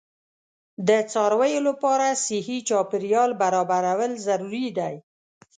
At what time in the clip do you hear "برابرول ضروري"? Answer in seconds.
3.41-4.67